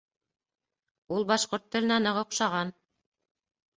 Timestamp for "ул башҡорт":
1.17-1.67